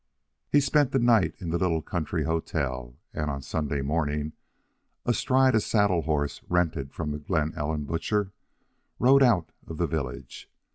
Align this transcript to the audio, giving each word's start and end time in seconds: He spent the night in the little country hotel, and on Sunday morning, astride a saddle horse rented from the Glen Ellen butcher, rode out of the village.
He 0.51 0.59
spent 0.61 0.93
the 0.93 0.97
night 0.97 1.35
in 1.37 1.51
the 1.51 1.59
little 1.59 1.83
country 1.83 2.23
hotel, 2.23 2.95
and 3.13 3.29
on 3.29 3.43
Sunday 3.43 3.83
morning, 3.83 4.33
astride 5.05 5.53
a 5.53 5.59
saddle 5.59 6.01
horse 6.01 6.41
rented 6.49 6.91
from 6.91 7.11
the 7.11 7.19
Glen 7.19 7.53
Ellen 7.55 7.83
butcher, 7.85 8.31
rode 8.97 9.21
out 9.21 9.51
of 9.67 9.77
the 9.77 9.85
village. 9.85 10.49